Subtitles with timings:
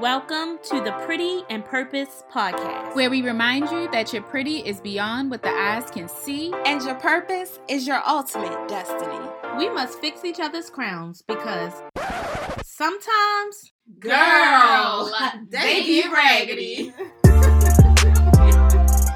[0.00, 4.78] Welcome to the Pretty and Purpose podcast, where we remind you that your pretty is
[4.78, 9.26] beyond what the eyes can see, and your purpose is your ultimate destiny.
[9.56, 11.72] We must fix each other's crowns because
[12.62, 15.10] sometimes, girl,
[15.48, 16.92] they get raggedy.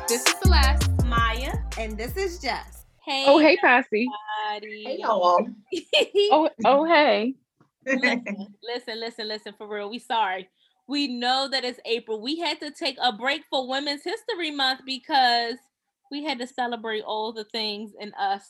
[0.08, 2.86] this is Celeste, Maya, and this is Jess.
[3.04, 3.24] Hey.
[3.26, 4.08] Oh, hey, Posse.
[4.62, 5.46] Hey, y'all.
[6.32, 7.34] oh, oh, hey.
[7.84, 9.54] listen, listen, listen, listen.
[9.58, 10.48] For real, we sorry.
[10.90, 12.20] We know that it's April.
[12.20, 15.54] We had to take a break for Women's History Month because
[16.10, 18.42] we had to celebrate all the things in us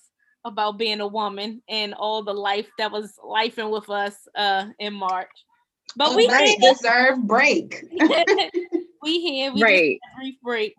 [0.47, 4.95] about being a woman and all the life that was lifing with us uh in
[4.95, 5.28] March.
[5.97, 6.56] But we right.
[6.59, 7.84] deserve break.
[9.02, 9.52] we here.
[9.52, 9.98] We right.
[10.16, 10.75] brief break.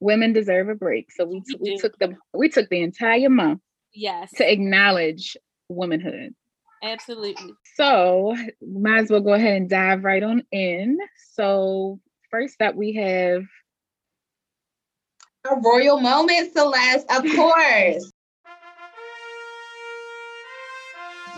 [0.00, 1.12] Women deserve a break.
[1.12, 3.60] So we, t- we, we took the we took the entire month
[3.92, 5.36] yes to acknowledge
[5.68, 6.34] womanhood.
[6.82, 7.54] Absolutely.
[7.74, 10.98] So might as well go ahead and dive right on in.
[11.34, 13.42] So first up we have
[15.50, 18.12] a royal moment, Celeste, of course.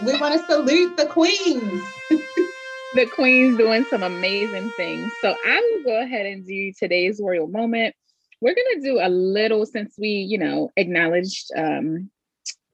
[0.04, 1.82] we want to salute the queens.
[2.94, 5.12] the queens doing some amazing things.
[5.22, 7.94] So I will go ahead and do today's royal moment.
[8.40, 12.10] We're gonna do a little since we, you know, acknowledged um,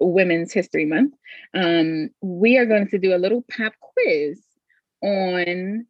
[0.00, 1.14] Women's History Month,
[1.54, 4.42] um, we are going to do a little pop quiz
[5.02, 5.86] on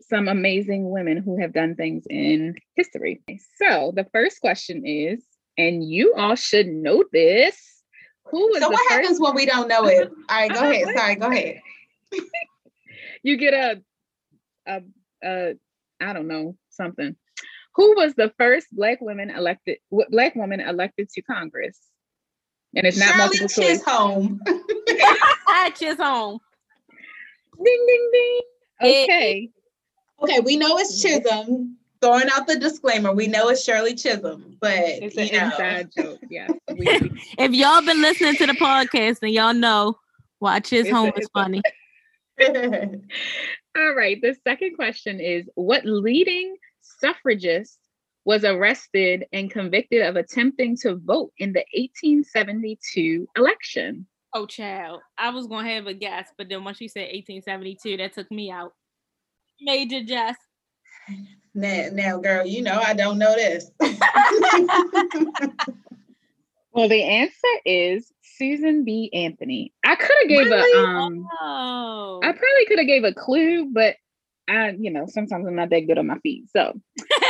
[0.00, 3.22] some amazing women who have done things in history.
[3.56, 5.24] So the first question is,
[5.56, 7.82] and you all should know this.
[8.26, 10.10] Who was so what first- happens when we don't know it?
[10.28, 10.96] All right, go ahead.
[10.96, 11.60] Sorry, go ahead.
[13.22, 13.82] you get a,
[14.66, 14.82] a,
[15.24, 15.54] a,
[16.00, 17.16] I don't know, something.
[17.74, 19.78] Who was the first black woman elected?
[20.10, 21.78] Black woman elected to Congress?
[22.74, 23.78] And it's not Shirley multiple choice.
[23.78, 24.40] Chisholm.
[25.74, 26.38] Chisholm.
[27.64, 28.40] Ding ding ding.
[28.82, 29.50] Okay.
[30.22, 31.22] Okay, we know it's mm-hmm.
[31.22, 31.76] Chisholm.
[32.00, 35.44] Throwing out the disclaimer, we know it's Shirley Chisholm, but it's an know.
[35.46, 36.18] inside joke.
[36.30, 36.48] Yeah.
[36.68, 39.98] if y'all been listening to the podcast, then y'all know
[40.40, 41.62] why Chisholm is funny.
[42.44, 44.20] All right.
[44.20, 47.78] The second question is: What leading suffragist
[48.24, 54.06] was arrested and convicted of attempting to vote in the 1872 election.
[54.34, 55.00] Oh, child.
[55.18, 58.30] I was going to have a guess, but then once you said 1872, that took
[58.30, 58.72] me out.
[59.60, 60.36] Major Jess.
[61.54, 63.70] Now, now, girl, you know I don't know this.
[66.72, 69.10] well, the answer is Susan B.
[69.12, 69.72] Anthony.
[69.84, 70.72] I could have gave really?
[70.72, 71.28] a um.
[71.40, 72.20] Oh.
[72.22, 73.96] I probably could have gave a clue, but
[74.52, 76.44] I, you know, sometimes I'm not that good on my feet.
[76.50, 76.78] So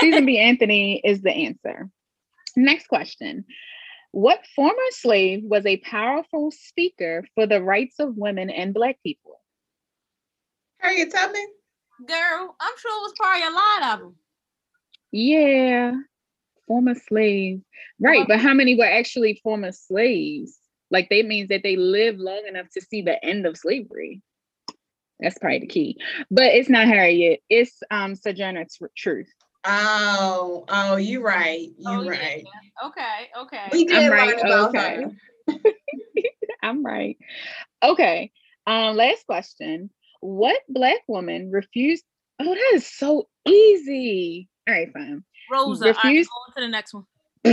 [0.00, 0.38] Susan B.
[0.41, 1.88] Anthony is the answer.
[2.56, 3.44] Next question.
[4.10, 9.41] What former slave was a powerful speaker for the rights of women and Black people?
[10.78, 11.47] Harriet Tubman?
[12.06, 14.16] Girl, I'm sure it was probably a lot of them.
[15.12, 15.93] Yeah,
[16.66, 17.62] former slaves.
[18.00, 20.59] Right, but how many were actually former slaves?
[20.91, 24.21] Like, that means that they lived long enough to see the end of slavery.
[25.22, 25.97] That's probably the key.
[26.31, 27.43] But it's not Harriet.
[27.49, 28.66] It's um Sojourner
[28.97, 29.33] Truth.
[29.65, 31.69] Oh, oh, you're right.
[31.78, 32.44] You oh, right.
[32.44, 32.88] Yeah.
[32.88, 33.69] Okay, okay.
[33.71, 34.44] We did I'm right.
[34.44, 35.05] okay.
[36.62, 37.16] I'm right.
[37.82, 38.32] Okay.
[38.66, 39.91] Um, last question.
[40.21, 42.05] What black woman refused?
[42.41, 44.49] Oh, that is so easy.
[44.69, 45.25] All right, fine.
[45.50, 45.87] Rosa.
[45.87, 46.31] Refused.
[46.49, 47.05] Right, to the next one.
[47.44, 47.53] no,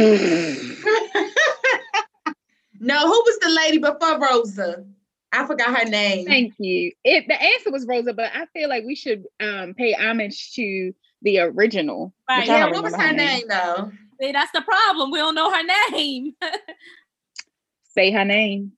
[3.07, 4.85] who was the lady before Rosa?
[5.31, 6.25] I forgot her name.
[6.25, 6.91] Thank you.
[7.03, 10.93] It the answer was Rosa, but I feel like we should um pay homage to
[11.21, 12.13] the original.
[12.27, 12.47] Right.
[12.47, 13.47] Yeah, what was her, her name?
[13.47, 13.91] name though?
[14.19, 15.11] See, that's the problem.
[15.11, 16.33] We don't know her name.
[17.95, 18.73] Say her name.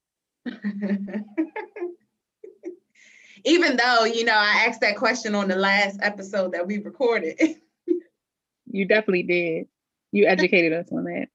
[3.44, 7.39] Even though, you know, I asked that question on the last episode that we recorded.
[8.68, 9.68] you definitely did.
[10.12, 11.29] You educated us on that.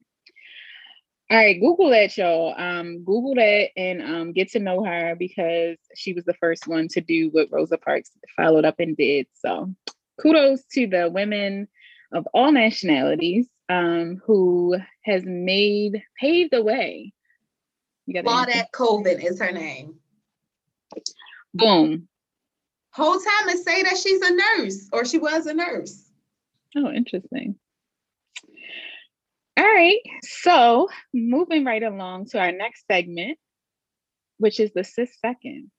[1.28, 2.54] All right, Google that, y'all.
[2.56, 6.86] Um, Google that and um, get to know her because she was the first one
[6.88, 9.26] to do what Rosa Parks followed up and did.
[9.34, 9.74] So,
[10.20, 11.66] kudos to the women
[12.12, 17.12] of all nationalities um, who has made paved the way.
[18.08, 19.96] Claudette Colvin is her name.
[21.52, 22.06] Boom.
[22.90, 26.08] Whole time it say that she's a nurse or she was a nurse.
[26.76, 27.56] Oh, interesting.
[29.76, 30.00] All right.
[30.22, 33.36] So moving right along to our next segment,
[34.38, 35.70] which is the sis second.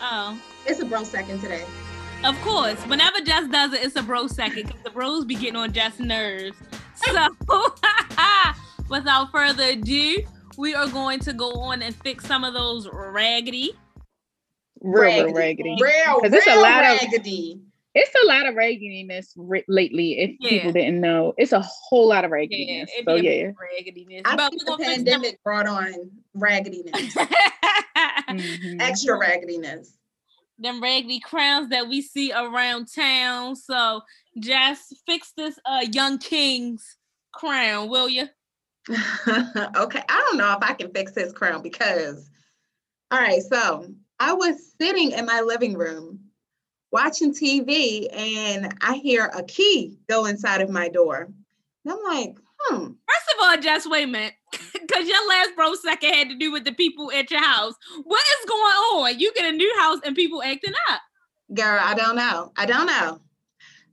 [0.00, 0.40] Oh.
[0.66, 1.64] It's a bro second today.
[2.22, 2.80] Of course.
[2.86, 5.98] Whenever Jess does it, it's a bro second because the bros be getting on Jess'
[5.98, 6.56] nerves.
[6.94, 7.12] So
[8.88, 10.22] without further ado,
[10.56, 13.72] we are going to go on and fix some of those raggedy.
[14.80, 15.76] Real raggedy.
[15.80, 17.54] Real, real, it's a lot raggedy.
[17.64, 17.67] Of,
[18.00, 20.18] It's a lot of raggediness r- lately.
[20.20, 20.50] If Yeah.
[20.50, 22.90] people didn't know, it's a whole lot of Yeah, raggediness.
[22.96, 23.50] it so yeah.
[23.60, 24.22] raggediness.
[24.24, 25.92] I But think the gonna pandemic brought on
[26.34, 26.94] raggediness,
[28.30, 28.80] Mhm.
[28.80, 29.94] extra raggediness.
[30.60, 33.54] them raggedy crowns that we see around town.
[33.56, 34.02] So
[34.38, 36.96] just fix this uh young king's
[37.32, 38.28] crown, will you?
[38.88, 42.28] okay, I don't know if I can fix his crown because,
[43.10, 43.86] all right, so
[44.18, 46.27] I was sitting in my living room
[46.90, 51.28] watching TV and I hear a key go inside of my door.
[51.84, 54.34] And I'm like, hmm, First of all, just wait a minute.
[54.52, 57.74] Cause your last bro second had to do with the people at your house.
[58.04, 59.18] What is going on?
[59.18, 61.00] You get a new house and people acting up.
[61.54, 62.52] girl, I don't know.
[62.56, 63.20] I don't know.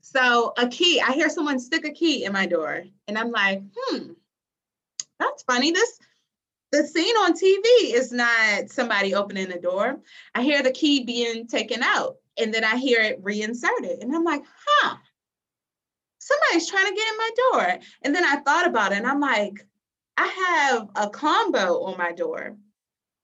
[0.02, 3.62] So a key, I hear someone stick a key in my door and I'm like,
[3.76, 4.12] hmm,
[5.20, 5.72] that's funny.
[5.72, 6.00] This
[6.72, 9.98] the scene on TV is not somebody opening the door.
[10.34, 14.00] I hear the key being taken out and then I hear it reinserted.
[14.02, 14.98] And I'm like, huh,
[16.20, 17.80] somebody's trying to get in my door.
[18.04, 19.66] And then I thought about it and I'm like,
[20.18, 22.56] I have a combo on my door.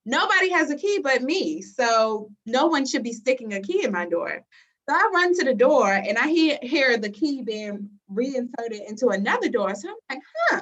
[0.05, 1.61] Nobody has a key but me.
[1.61, 4.41] So no one should be sticking a key in my door.
[4.89, 9.09] So I run to the door and I hear, hear the key being reinserted into
[9.09, 9.73] another door.
[9.75, 10.61] So I'm like, huh,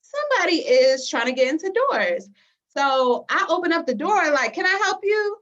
[0.00, 2.28] somebody is trying to get into doors.
[2.76, 5.36] So I open up the door, like, can I help you?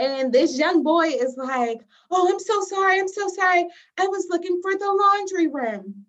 [0.00, 2.98] And this young boy is like, oh, I'm so sorry.
[2.98, 3.66] I'm so sorry.
[3.98, 6.06] I was looking for the laundry room.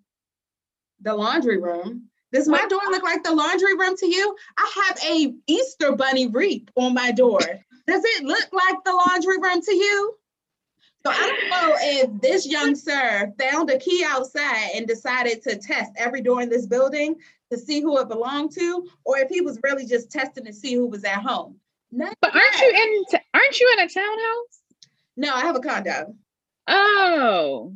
[1.01, 2.07] The laundry room?
[2.31, 4.33] Does my door look like the laundry room to you?
[4.57, 7.41] I have a Easter bunny wreath on my door.
[7.85, 10.15] Does it look like the laundry room to you?
[11.03, 15.57] So I don't know if this young sir found a key outside and decided to
[15.57, 17.15] test every door in this building
[17.51, 20.75] to see who it belonged to, or if he was really just testing to see
[20.75, 21.59] who was at home.
[21.91, 22.61] None But aren't that.
[22.61, 23.19] you in?
[23.33, 24.61] Aren't you in a townhouse?
[25.17, 26.15] No, I have a condo.
[26.67, 27.73] Oh,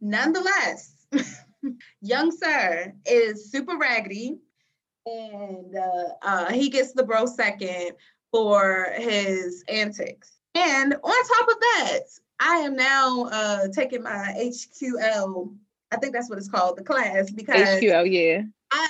[0.00, 1.06] Nonetheless,
[2.00, 4.38] young sir is super raggedy,
[5.06, 7.92] and uh, uh, he gets the bro second
[8.32, 10.32] for his antics.
[10.54, 12.00] And on top of that,
[12.40, 15.54] I am now uh, taking my HQL.
[15.92, 18.10] I think that's what it's called, the class, because HQL.
[18.10, 18.42] Yeah.
[18.70, 18.88] I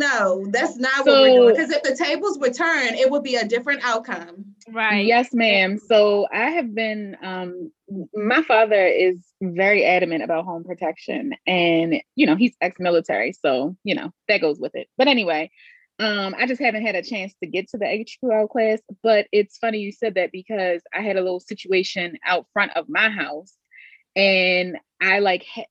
[0.00, 1.54] no, that's not what we're doing.
[1.54, 4.56] Because if the tables were turned, it would be a different outcome.
[4.68, 5.04] Right.
[5.04, 5.78] Yes, ma'am.
[5.78, 7.70] So I have been um
[8.14, 13.94] my father is very adamant about home protection and you know, he's ex-military, so you
[13.94, 14.88] know, that goes with it.
[14.96, 15.50] But anyway,
[15.98, 19.58] um I just haven't had a chance to get to the HQL class, but it's
[19.58, 23.54] funny you said that because I had a little situation out front of my house
[24.16, 25.64] and I like ha-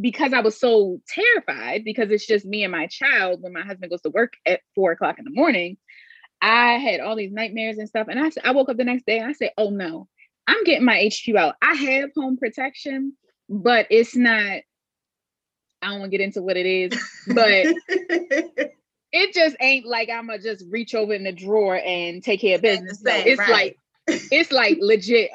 [0.00, 3.90] because I was so terrified because it's just me and my child when my husband
[3.90, 5.76] goes to work at four o'clock in the morning.
[6.40, 8.08] I had all these nightmares and stuff.
[8.08, 10.08] And I, I woke up the next day and I said, oh no,
[10.46, 11.54] I'm getting my HQ out.
[11.62, 13.14] I have home protection,
[13.48, 14.60] but it's not,
[15.82, 16.92] I don't want to get into what it is,
[17.28, 17.66] but
[19.12, 22.40] it just ain't like I'm going to just reach over in the drawer and take
[22.40, 23.00] care of business.
[23.00, 23.50] Same, it's right.
[23.50, 23.78] like,
[24.30, 25.30] it's like legit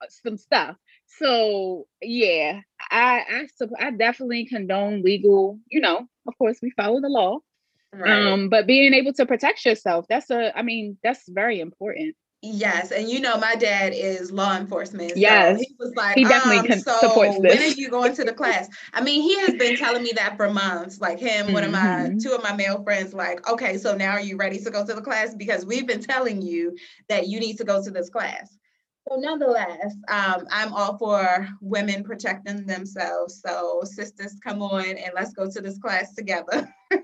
[0.00, 0.76] uh, some stuff.
[1.18, 2.60] So yeah,
[2.90, 7.38] I I, I definitely condone legal, you know, of course we follow the law.
[7.92, 8.10] Right.
[8.10, 12.14] Um, but being able to protect yourself, that's a I mean, that's very important.
[12.42, 15.12] Yes, and you know my dad is law enforcement.
[15.12, 15.58] So Yes.
[15.58, 18.32] he was like, He definitely um, con- so supports when are you going to the
[18.32, 18.68] class?
[18.92, 21.00] I mean, he has been telling me that for months.
[21.00, 22.22] Like him, one of my Mhm.
[22.22, 24.94] two of my male friends, like, okay, so now are you ready to go to
[24.94, 25.34] the class?
[25.34, 26.76] Because we've been telling you
[27.08, 28.56] that you need to go to this class.
[29.08, 33.40] So nonetheless, um, I'm all for women protecting themselves.
[33.44, 36.68] So sisters, come on and let's go to this class together.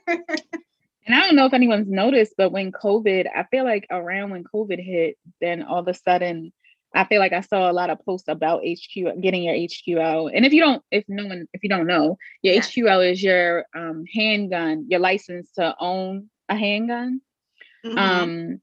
[1.04, 4.44] And I don't know if anyone's noticed, but when COVID, I feel like around when
[4.44, 6.52] COVID hit, then all of a sudden,
[6.94, 10.30] I feel like I saw a lot of posts about HQ getting your HQL.
[10.32, 12.60] And if you don't, if no one, if you don't know, your Yeah.
[12.60, 17.20] HQL is your um, handgun, your license to own a handgun.
[17.84, 17.98] Mhm.
[17.98, 18.62] Um,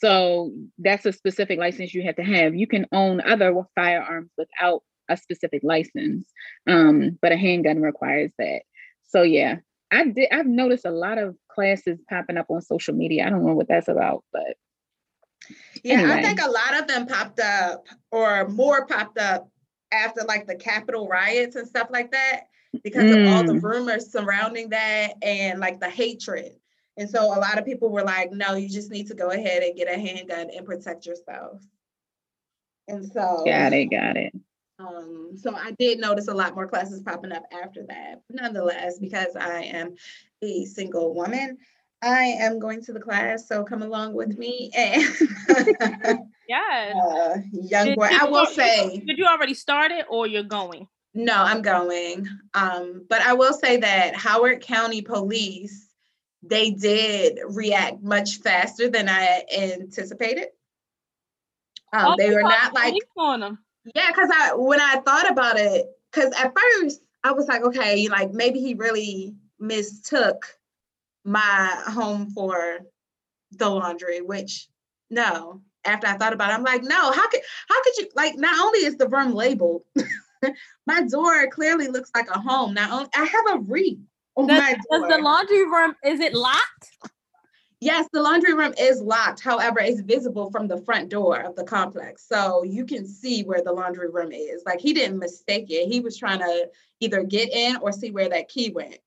[0.00, 2.54] so that's a specific license you have to have.
[2.54, 6.28] You can own other firearms without a specific license,
[6.66, 8.62] um, but a handgun requires that.
[9.02, 9.56] So yeah,
[9.92, 10.28] I did.
[10.32, 13.26] I've noticed a lot of classes popping up on social media.
[13.26, 14.56] I don't know what that's about, but
[15.84, 19.48] Yeah, I think a lot of them popped up or more popped up
[19.92, 22.48] after like the Capitol riots and stuff like that
[22.82, 23.62] because of all the Mm.
[23.62, 26.56] rumors surrounding that and like the hatred.
[26.96, 29.62] And so a lot of people were like, no, you just need to go ahead
[29.62, 31.60] and get a handgun and protect yourself.
[32.88, 34.32] And so got it, got it.
[34.78, 38.20] um, so I did notice a lot more classes popping up after that.
[38.30, 39.94] Nonetheless, because I am
[40.42, 41.56] a single woman,
[42.02, 44.70] I am going to the class, so come along with me.
[44.76, 45.02] And
[46.46, 46.94] Yes.
[46.94, 50.26] uh, young Did- boy, did I will al- say, Did you already start it or
[50.26, 50.86] you're going?
[51.16, 52.26] no, I'm going.
[52.54, 55.88] Um, but I will say that Howard County Police,
[56.48, 60.48] they did react much faster than I anticipated.
[61.92, 63.58] Um, Oh, they were not like on them.
[63.94, 68.08] Yeah, because I when I thought about it, because at first I was like, okay,
[68.08, 70.46] like maybe he really mistook
[71.24, 72.80] my home for
[73.52, 74.68] the laundry, which
[75.10, 75.62] no.
[75.86, 78.58] After I thought about it, I'm like, no, how could how could you like not
[78.58, 79.82] only is the room labeled,
[80.86, 82.72] my door clearly looks like a home.
[82.72, 83.98] Not only I have a wreath
[84.36, 86.90] on Does, my does the laundry room is it locked?
[87.80, 89.40] Yes, the laundry room is locked.
[89.40, 92.26] However, it's visible from the front door of the complex.
[92.26, 94.62] So you can see where the laundry room is.
[94.64, 95.92] Like he didn't mistake it.
[95.92, 98.98] He was trying to either get in or see where that key went.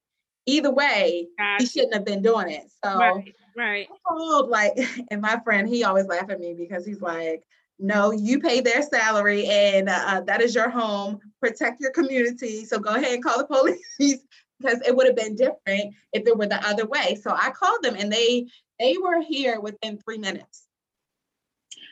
[0.45, 2.71] Either way, he shouldn't have been doing it.
[2.83, 3.87] So Right, right.
[4.07, 4.73] Told like,
[5.11, 7.43] and my friend, he always laugh at me because he's like,
[7.79, 11.19] no, you pay their salary and uh, that is your home.
[11.41, 12.65] Protect your community.
[12.65, 13.45] So go ahead and call the
[13.99, 14.19] police
[14.59, 17.19] because it would have been different if it were the other way.
[17.21, 18.47] So I called them and they
[18.79, 20.63] they were here within three minutes.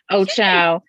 [0.10, 0.84] Oh, child.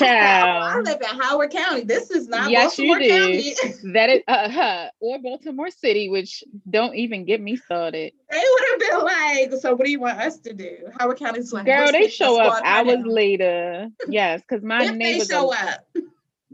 [0.00, 1.82] I "Oh, I live in Howard County.
[1.84, 3.54] This is not Yes, you Baltimore County.
[3.94, 8.12] That is uh, huh, or Baltimore City, which don't even get me started.
[8.30, 10.76] they would have been like, so what do you want us to do?
[10.98, 13.88] Howard County's like, Girl, they show up hours now." later.
[14.08, 15.86] Yes, because my neighbor's show up.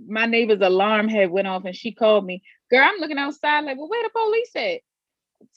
[0.07, 2.43] my neighbor's alarm had went off and she called me.
[2.71, 4.81] Girl, I'm looking outside like, well, where the police at?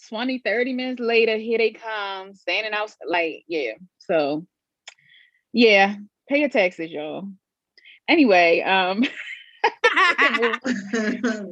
[0.09, 3.73] 20, 30 minutes later, here they come, standing out like, yeah.
[3.99, 4.45] So
[5.53, 5.95] yeah,
[6.27, 7.29] pay your taxes, y'all.
[8.07, 9.01] Anyway, um,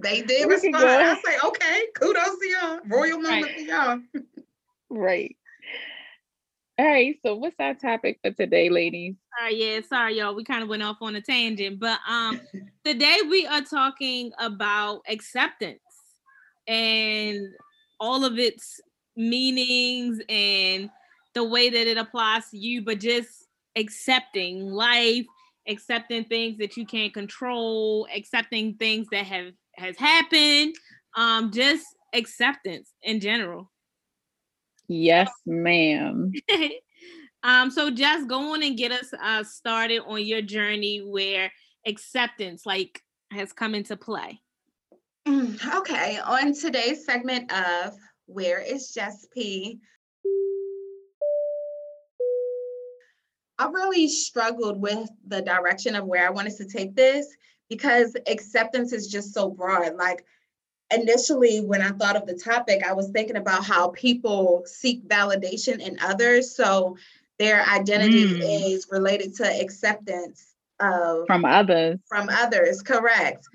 [0.02, 0.76] they did respond.
[0.86, 2.80] I say, okay, kudos to y'all.
[2.86, 4.00] Royal moment for y'all.
[4.90, 5.36] right.
[6.78, 9.16] All right, so what's our topic for today, ladies?
[9.40, 10.36] Sorry, yeah, sorry, y'all.
[10.36, 12.42] We kind of went off on a tangent, but um,
[12.84, 15.80] today we are talking about acceptance
[16.68, 17.40] and
[18.02, 18.82] all of its
[19.16, 20.90] meanings and
[21.34, 23.46] the way that it applies to you, but just
[23.78, 25.26] accepting life,
[25.70, 30.76] accepting things that you can't control, accepting things that have has happened,
[31.16, 33.72] um, just acceptance in general.
[34.88, 36.32] Yes, ma'am.
[37.44, 41.52] um, so just go on and get us uh started on your journey where
[41.86, 43.02] acceptance like
[43.32, 44.42] has come into play.
[45.28, 47.94] Mm, Okay, on today's segment of
[48.28, 49.80] Where is Jess P?
[53.58, 57.28] I really struggled with the direction of where I wanted to take this
[57.70, 59.96] because acceptance is just so broad.
[59.96, 60.26] Like
[60.92, 65.80] initially, when I thought of the topic, I was thinking about how people seek validation
[65.80, 66.56] in others.
[66.56, 66.98] So
[67.40, 68.74] their identity Mm.
[68.74, 72.00] is related to acceptance of From others.
[72.08, 73.46] from others, correct.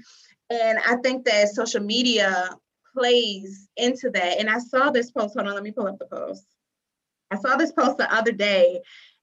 [0.50, 2.50] And I think that social media
[2.94, 4.38] plays into that.
[4.38, 5.34] And I saw this post.
[5.34, 6.44] Hold on, let me pull up the post.
[7.30, 8.80] I saw this post the other day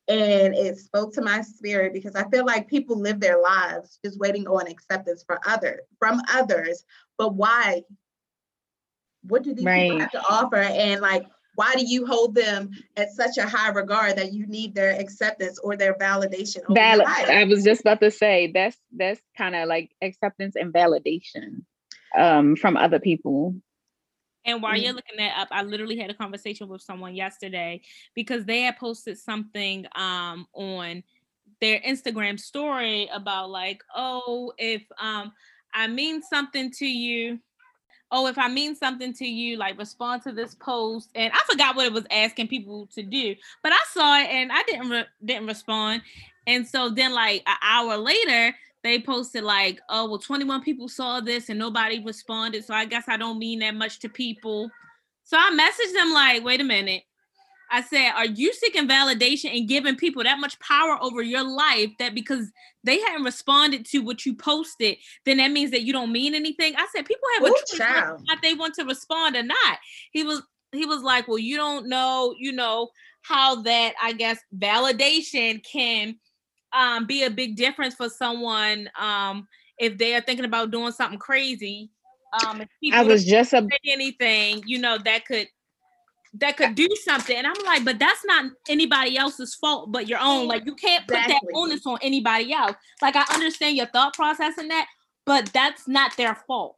[0.08, 4.18] and it spoke to my spirit because I feel like people live their lives just
[4.20, 6.86] waiting on acceptance for other from others.
[7.18, 7.84] But why?
[9.24, 10.58] What do these people have to offer?
[10.58, 11.26] And like
[11.58, 15.58] why do you hold them at such a high regard that you need their acceptance
[15.58, 16.58] or their validation?
[16.68, 17.06] over your Valid.
[17.06, 17.30] life?
[17.30, 21.64] I was just about to say that's that's kind of like acceptance and validation
[22.16, 23.56] um from other people.
[24.46, 24.84] And while Mm.
[24.84, 27.82] you're looking that up, I literally had a conversation with someone yesterday
[28.14, 31.04] because they had posted something um on
[31.60, 35.32] their Instagram story about like, oh, if um
[35.74, 37.40] I mean something to you,
[38.12, 41.10] oh, if I mean something to you, like respond to this post.
[41.16, 44.52] And I forgot what it was asking people to do, but I saw it and
[44.52, 46.02] I didn't re- didn't respond.
[46.46, 51.20] And so then like an hour later, they posted like, oh, well, 21 people saw
[51.20, 52.64] this and nobody responded.
[52.64, 54.72] So I guess I don't mean that much to people.
[55.24, 57.04] So I messaged them like, wait a minute.
[57.70, 61.92] I said, are you seeking validation and giving people that much power over your life
[62.00, 62.50] that because
[62.84, 66.76] they hadn't responded to what you posted, then that means that you don't mean anything?
[66.78, 68.22] I said, people have a choice whether or child.
[68.28, 69.80] not they want to respond or not.
[70.12, 70.42] He was
[70.74, 72.90] he was like, well, you don't know, you know,
[73.22, 76.16] how that I guess validation can
[76.74, 79.48] um be a big difference for someone um
[79.78, 81.90] if they are thinking about doing something crazy.
[82.38, 85.48] Um if I was just a anything, you know, that could
[86.36, 87.36] that could do something.
[87.36, 90.48] And I'm like, but that's not anybody else's fault but your own.
[90.48, 91.50] Like you can't put Exactly.
[91.54, 92.76] that onus on anybody else.
[93.02, 94.88] Like I understand your thought process in that,
[95.26, 96.78] but that's not their fault.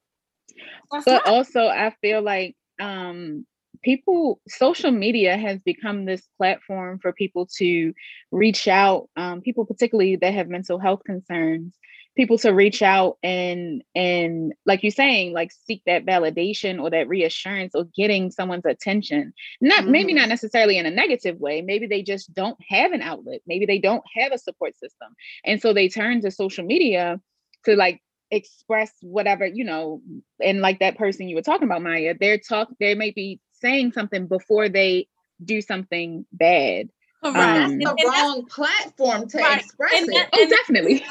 [0.92, 1.28] That's but not.
[1.28, 3.46] also I feel like um
[3.84, 7.94] people social media has become this platform for people to
[8.32, 11.78] reach out um, people particularly that have mental health concerns
[12.20, 17.08] people to reach out and and like you're saying like seek that validation or that
[17.08, 19.32] reassurance or getting someone's attention.
[19.62, 19.92] Not mm-hmm.
[19.92, 21.62] maybe not necessarily in a negative way.
[21.62, 23.40] Maybe they just don't have an outlet.
[23.48, 25.16] Maybe they don't have a support system.
[25.46, 27.22] And so they turn to social media
[27.64, 30.02] to like express whatever you know
[30.44, 33.92] and like that person you were talking about maya they're talk they may be saying
[33.92, 35.08] something before they
[35.44, 36.90] do something bad
[37.24, 37.72] Correct.
[37.72, 39.60] Um, the wrong platform to right.
[39.60, 40.30] express and it.
[40.32, 41.04] oh, definitely.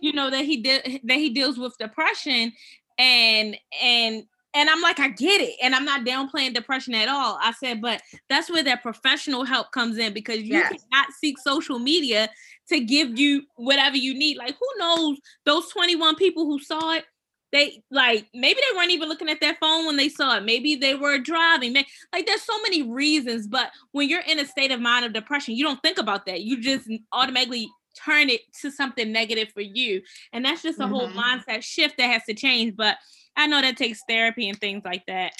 [0.00, 2.52] you know that he did that he deals with depression,
[2.98, 4.24] and and
[4.54, 7.38] and I'm like, I get it, and I'm not downplaying depression at all.
[7.40, 10.68] I said, but that's where that professional help comes in because you yes.
[10.68, 12.28] cannot seek social media
[12.68, 14.36] to give you whatever you need.
[14.36, 17.04] Like, who knows those 21 people who saw it?
[17.52, 20.44] They like maybe they weren't even looking at their phone when they saw it.
[20.44, 21.74] Maybe they were driving.
[22.12, 25.54] Like there's so many reasons but when you're in a state of mind of depression
[25.54, 26.40] you don't think about that.
[26.40, 27.68] You just automatically
[28.04, 30.00] turn it to something negative for you.
[30.32, 30.94] And that's just a mm-hmm.
[30.94, 32.96] whole mindset shift that has to change but
[33.36, 35.34] i know that takes therapy and things like that.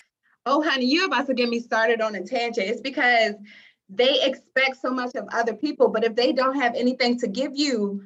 [0.44, 2.68] Oh honey you're about to get me started on a tangent.
[2.68, 3.34] It's because
[3.88, 7.52] they expect so much of other people but if they don't have anything to give
[7.54, 8.04] you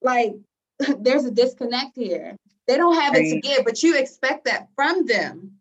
[0.00, 0.32] like
[1.00, 2.36] there's a disconnect here
[2.68, 3.24] they don't have right.
[3.24, 5.58] it to give, but you expect that from them.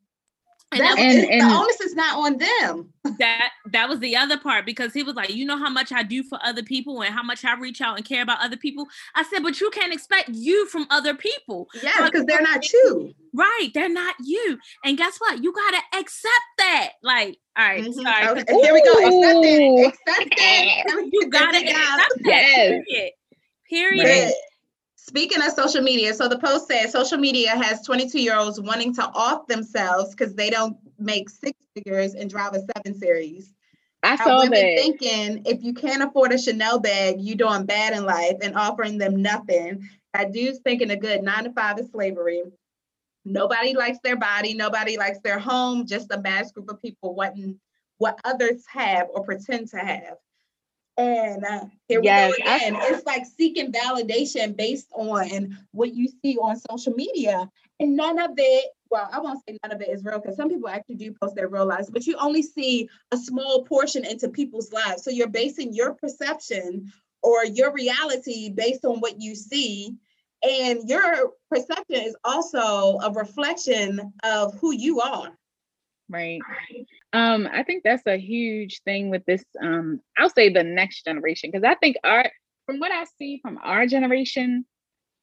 [0.74, 2.94] And, and, and, the onus is not on them.
[3.20, 6.04] That that was the other part because he was like, you know how much I
[6.04, 8.86] do for other people and how much I reach out and care about other people.
[9.16, 11.70] I said, but you can't expect you from other people.
[11.82, 13.14] Yeah, because they're not you.
[13.34, 14.60] Right, they're not you.
[14.84, 15.42] And guess what?
[15.42, 16.90] You gotta accept that.
[17.02, 18.02] Like, all right, mm-hmm.
[18.02, 18.42] sorry.
[18.42, 18.92] Okay, here we go.
[18.92, 19.88] Accept it.
[19.88, 21.10] Accept it.
[21.14, 22.84] you gotta accept that.
[22.88, 23.12] Yes.
[23.70, 24.04] Period.
[24.04, 24.34] Period.
[25.08, 28.94] Speaking of social media, so the post says social media has 22 year olds wanting
[28.96, 33.54] to off themselves because they don't make six figures and drive a seven series.
[34.04, 34.78] I saw women that.
[34.78, 38.98] thinking if you can't afford a Chanel bag, you doing bad in life and offering
[38.98, 39.88] them nothing.
[40.14, 42.44] That dude's thinking a good nine to five is slavery.
[43.24, 47.60] Nobody likes their body, nobody likes their home, just a mass group of people wanting
[47.98, 50.18] what others have or pretend to have.
[50.98, 52.75] And uh, here yes, we go again.
[52.75, 57.50] I, it's like seeking validation based on what you see on social media.
[57.79, 60.50] And none of it, well, I won't say none of it is real because some
[60.50, 64.29] people actually do post their real lives, but you only see a small portion into
[64.29, 65.03] people's lives.
[65.03, 69.96] So you're basing your perception or your reality based on what you see.
[70.42, 75.38] And your perception is also a reflection of who you are.
[76.09, 76.41] Right.
[77.13, 79.43] Um, I think that's a huge thing with this.
[79.61, 82.29] Um, I'll say the next generation, because I think our
[82.65, 84.65] from what I see from our generation,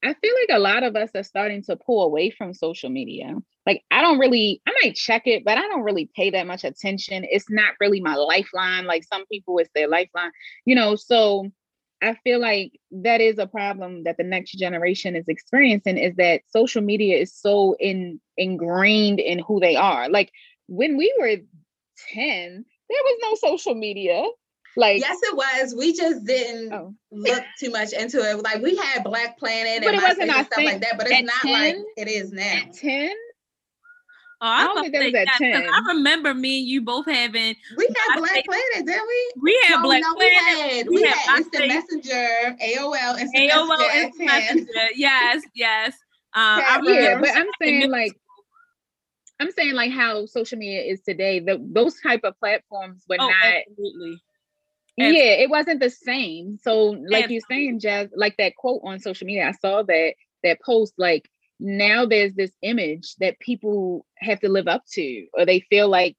[0.03, 3.35] I feel like a lot of us are starting to pull away from social media.
[3.67, 6.65] Like I don't really, I might check it, but I don't really pay that much
[6.65, 7.27] attention.
[7.31, 8.85] It's not really my lifeline.
[8.87, 10.33] Like some people, it's their lifeline,
[10.67, 10.97] you know.
[10.97, 11.51] So
[12.03, 16.43] I feel like that is a problem that the next generation is experiencing is that
[16.49, 20.11] social media is so in ingrained in who they are.
[20.11, 20.31] Like
[20.69, 21.37] when we were
[22.13, 24.25] 10, there was no social media.
[24.77, 25.75] Like yes, it was.
[25.77, 26.95] We just didn't oh.
[27.13, 28.43] look too much into it.
[28.43, 31.53] Like we had Black Planet and, and stuff like that, but it's not 10?
[31.53, 32.43] like it is now.
[32.43, 33.11] At 10?
[34.41, 35.69] Oh, I, I don't think that was at 10.
[35.69, 37.55] I remember me and you both having.
[37.77, 39.43] We had Black think, Planet, didn't we?
[39.43, 40.37] We had no, Black no, Planet.
[40.37, 44.89] We had, we, we had, had Instant Messenger, AOL, Instant AOL, Instant Messenger.
[44.97, 45.95] Yes, yes.
[46.37, 48.11] Um, I yeah, but I'm saying like
[49.45, 51.41] I'm saying like how social media is today.
[51.41, 53.55] The, those type of platforms were oh, not.
[53.69, 54.23] Absolutely.
[54.97, 56.59] Yeah, it wasn't the same.
[56.63, 60.59] So, like you're saying, Jazz, like that quote on social media, I saw that that
[60.65, 60.95] post.
[60.97, 61.29] Like
[61.61, 66.17] now, there's this image that people have to live up to, or they feel like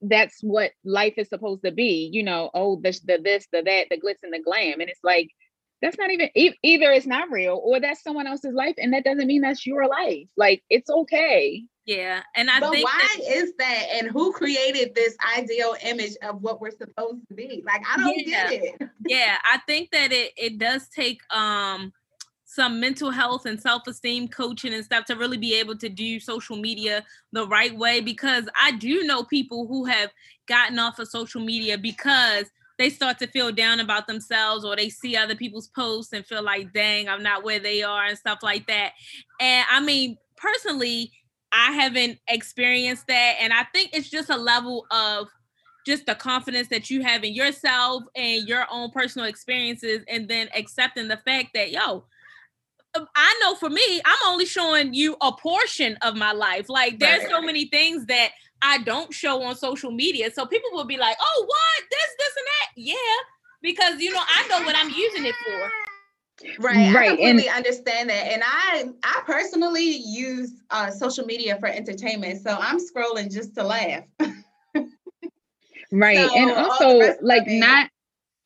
[0.00, 2.08] that's what life is supposed to be.
[2.10, 5.02] You know, oh, the, the this, the that, the glitz and the glam, and it's
[5.02, 5.28] like
[5.82, 9.26] that's not even either it's not real or that's someone else's life and that doesn't
[9.26, 13.54] mean that's your life like it's okay yeah, and I but think why that, is
[13.58, 17.62] that, and who created this ideal image of what we're supposed to be?
[17.64, 18.88] Like, I don't yeah, get it.
[19.06, 21.90] yeah, I think that it it does take um
[22.44, 26.56] some mental health and self-esteem coaching and stuff to really be able to do social
[26.56, 30.10] media the right way because I do know people who have
[30.46, 32.44] gotten off of social media because
[32.76, 36.42] they start to feel down about themselves or they see other people's posts and feel
[36.42, 38.92] like dang i'm not where they are and stuff like that
[39.40, 41.10] and i mean personally
[41.52, 43.36] I haven't experienced that.
[43.40, 45.28] And I think it's just a level of
[45.86, 50.48] just the confidence that you have in yourself and your own personal experiences, and then
[50.54, 52.04] accepting the fact that, yo,
[52.94, 56.68] um, I know for me, I'm only showing you a portion of my life.
[56.68, 57.30] Like there's right.
[57.30, 58.30] so many things that
[58.62, 60.30] I don't show on social media.
[60.32, 61.88] So people will be like, "Oh, what?
[61.90, 63.18] This, this, and that." Yeah,
[63.62, 65.87] because you know I know what I'm using it for.
[66.58, 66.96] Right, right.
[66.96, 72.42] I completely and, understand that, and I I personally use uh, social media for entertainment,
[72.42, 74.04] so I'm scrolling just to laugh.
[75.92, 77.90] right, so, and also like not,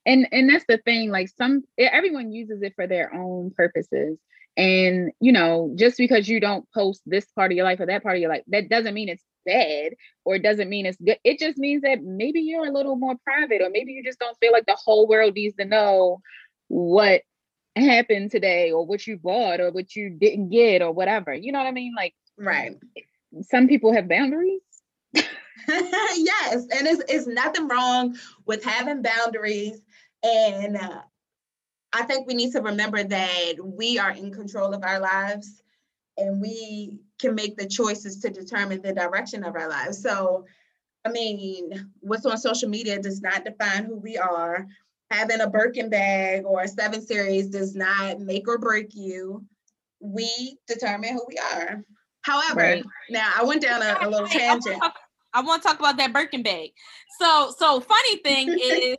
[0.07, 1.11] and and that's the thing.
[1.11, 4.19] Like some everyone uses it for their own purposes,
[4.57, 8.03] and you know, just because you don't post this part of your life or that
[8.03, 9.93] part of your life, that doesn't mean it's bad
[10.25, 11.19] or it doesn't mean it's good.
[11.25, 14.39] It just means that maybe you're a little more private, or maybe you just don't
[14.39, 16.23] feel like the whole world needs to know
[16.69, 17.21] what
[17.77, 21.33] happened today or what you bought or what you didn't get or whatever.
[21.33, 21.95] You know what I mean?
[21.97, 22.77] Like, right.
[23.43, 24.61] Some people have boundaries.
[25.15, 26.67] yes.
[26.75, 29.81] And it's, it's nothing wrong with having boundaries.
[30.23, 31.03] And uh,
[31.93, 35.63] I think we need to remember that we are in control of our lives
[36.17, 40.03] and we can make the choices to determine the direction of our lives.
[40.03, 40.45] So,
[41.05, 44.67] I mean, what's on social media does not define who we are
[45.13, 49.45] having a Birkin bag or a seven series does not make or break you.
[50.01, 51.85] We determine who we are.
[52.23, 52.85] However, right.
[53.11, 54.83] now I went down a, a little tangent.
[55.35, 56.71] I want to talk about that Birkin bag.
[57.21, 58.97] So, so funny thing is,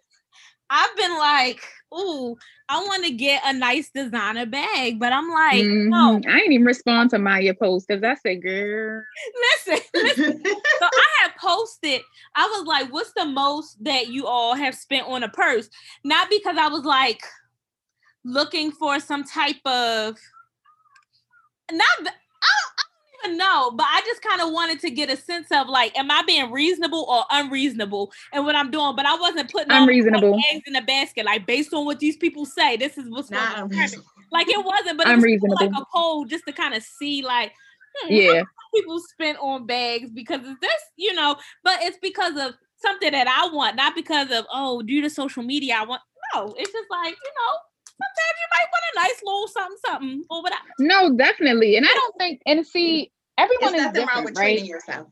[0.70, 1.62] I've been like,
[1.94, 2.36] ooh,
[2.70, 5.90] I want to get a nice designer bag, but I'm like, mm-hmm.
[5.90, 6.16] no.
[6.18, 9.04] I didn't even respond to Maya post because I said, girl.
[9.68, 10.44] Listen, listen.
[10.44, 12.02] so I had posted,
[12.36, 15.70] I was like, what's the most that you all have spent on a purse?
[16.04, 17.22] Not because I was like
[18.26, 20.18] looking for some type of
[21.72, 22.14] not
[23.24, 26.12] even know, but I just kind of wanted to get a sense of like, am
[26.12, 28.96] I being reasonable or unreasonable in what I'm doing?
[28.96, 32.46] But I wasn't putting unreasonable eggs in the basket, like based on what these people
[32.46, 32.78] say.
[32.78, 36.26] This is what's Not going to Like it wasn't, but it was like a poll
[36.26, 37.54] just to kind of see, like,
[37.96, 41.36] hmm, yeah, people spent on bags because of this, you know.
[41.64, 45.44] But it's because of something that I want, not because of oh, due to social
[45.44, 46.02] media, I want.
[46.34, 47.58] No, it's just like you know,
[48.00, 50.62] sometimes you might want a nice little something, something or whatever.
[50.80, 51.78] No, definitely.
[51.78, 54.64] And I don't think, and see, everyone is different, right?
[54.64, 55.08] yourself.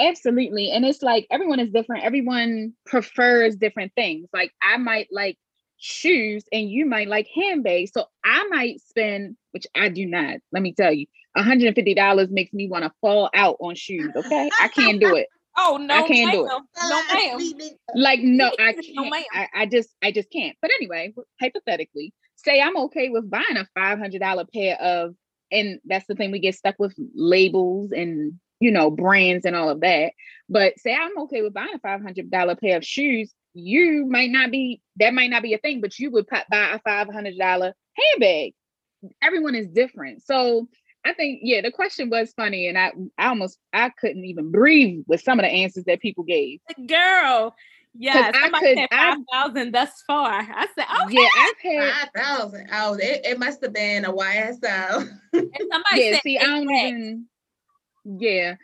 [0.00, 0.70] Absolutely.
[0.70, 2.04] And it's like everyone is different.
[2.04, 4.28] Everyone prefers different things.
[4.32, 5.36] Like I might like
[5.78, 7.90] shoes and you might like handbags.
[7.92, 12.68] So I might spend, which I do not, let me tell you, $150 makes me
[12.68, 14.10] want to fall out on shoes.
[14.14, 14.50] Okay.
[14.60, 15.26] I can't do it.
[15.58, 16.52] Oh no, I can't do it.
[16.88, 17.70] No, ma'am.
[17.94, 18.86] Like no, I can't.
[18.94, 19.24] No, ma'am.
[19.32, 20.56] I, I just, I just can't.
[20.62, 25.14] But anyway, hypothetically, say I'm okay with buying a five hundred dollar pair of
[25.50, 29.68] and that's the thing we get stuck with labels and you know brands and all
[29.68, 30.12] of that
[30.48, 34.80] but say i'm okay with buying a $500 pair of shoes you might not be
[34.96, 38.52] that might not be a thing but you would buy a $500 handbag
[39.22, 40.68] everyone is different so
[41.04, 45.04] i think yeah the question was funny and i i almost i couldn't even breathe
[45.06, 47.54] with some of the answers that people gave girl
[48.00, 50.32] yeah, somebody could, said five thousand thus far.
[50.32, 51.14] I said, okay.
[51.14, 52.68] Yeah, I've had five thousand.
[52.72, 55.08] Oh, it, it must have been a YSL.
[55.94, 57.26] yeah, see, I don't even.
[58.04, 58.54] Yeah,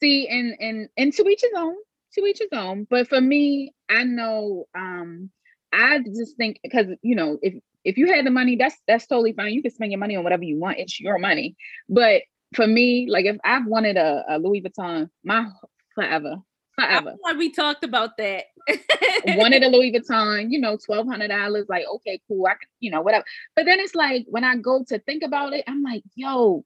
[0.00, 1.74] see, and and and to each his own.
[2.14, 2.86] To each his own.
[2.88, 4.66] But for me, I know.
[4.76, 5.30] um
[5.72, 9.32] I just think because you know if if you had the money, that's that's totally
[9.32, 9.52] fine.
[9.52, 10.78] You can spend your money on whatever you want.
[10.78, 11.56] It's your money.
[11.88, 12.22] But
[12.54, 15.48] for me, like if I've wanted a, a Louis Vuitton, my
[15.94, 16.36] forever,
[16.76, 17.14] forever.
[17.22, 18.44] Like we talked about that.
[19.26, 21.66] Wanted a Louis Vuitton, you know, twelve hundred dollars.
[21.68, 22.46] Like, okay, cool.
[22.46, 23.24] I can, you know, whatever.
[23.54, 26.64] But then it's like when I go to think about it, I'm like, yo,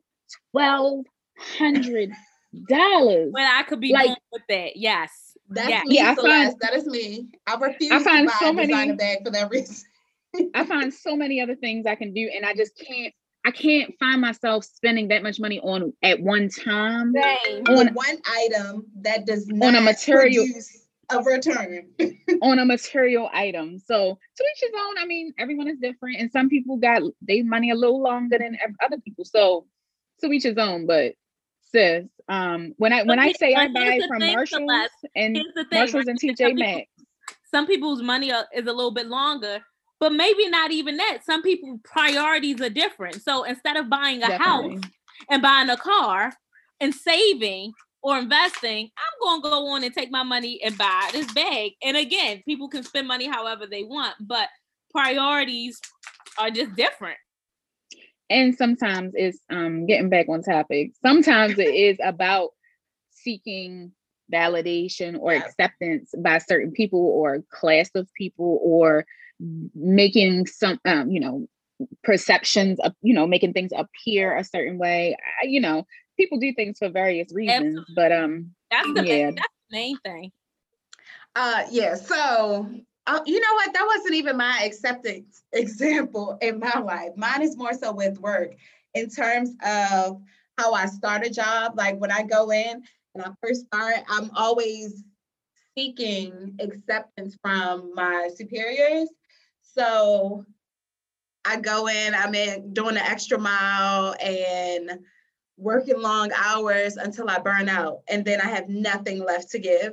[0.52, 1.04] twelve
[1.36, 2.12] hundred
[2.68, 3.32] dollars.
[3.32, 5.10] When I could be like, with that, yes.
[5.50, 5.86] That's yes.
[5.86, 7.26] me, yeah, I find, that is me.
[7.46, 9.76] I refuse I find to buy so many, designer bag for that reason.
[10.54, 13.14] I find so many other things I can do, and I just can't
[13.44, 17.62] I can't find myself spending that much money on at one time Same.
[17.66, 20.44] on one item that does not on a material
[21.10, 21.88] a return
[22.42, 23.78] on a material item.
[23.78, 24.98] So to each his own.
[24.98, 28.58] I mean, everyone is different, and some people got their money a little longer than
[28.84, 29.24] other people.
[29.24, 29.66] So
[30.20, 30.86] to each his own.
[30.86, 31.14] But
[31.72, 35.38] sis, um, when I when I say I buy from Marshalls and
[35.72, 36.90] Marshalls and TJ Maxx,
[37.50, 39.64] some people's money is a little bit longer
[40.00, 41.18] but maybe not even that.
[41.24, 43.22] Some people priorities are different.
[43.22, 44.76] So instead of buying a Definitely.
[44.76, 44.82] house
[45.30, 46.32] and buying a car
[46.80, 51.10] and saving or investing, I'm going to go on and take my money and buy
[51.12, 51.72] this bag.
[51.82, 54.48] And again, people can spend money however they want, but
[54.90, 55.80] priorities
[56.38, 57.18] are just different.
[58.30, 60.92] And sometimes it's um getting back on topic.
[61.04, 62.50] Sometimes it is about
[63.10, 63.92] seeking
[64.32, 65.40] validation or yeah.
[65.40, 69.06] acceptance by certain people or class of people or
[69.74, 71.46] making some um, you know
[72.02, 76.52] perceptions of you know making things appear a certain way I, you know people do
[76.52, 77.94] things for various reasons Absolutely.
[77.94, 79.26] but um That's the yeah.
[79.26, 80.32] main, that's the main thing.
[81.36, 81.94] Uh, yeah.
[81.94, 82.68] So,
[83.06, 83.72] uh, you know what?
[83.72, 87.10] That wasn't even my acceptance example in my life.
[87.16, 88.56] Mine is more so with work
[88.94, 90.20] in terms of
[90.58, 91.74] how I start a job.
[91.76, 92.82] Like when I go in
[93.14, 95.04] and I first start, I'm always
[95.76, 99.08] seeking acceptance from my superiors.
[99.78, 100.44] So
[101.44, 104.98] I go in, I'm in doing an extra mile and
[105.56, 108.00] working long hours until I burn out.
[108.08, 109.92] And then I have nothing left to give.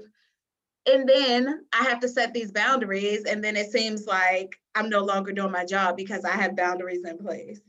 [0.92, 3.26] And then I have to set these boundaries.
[3.26, 7.06] And then it seems like I'm no longer doing my job because I have boundaries
[7.06, 7.62] in place.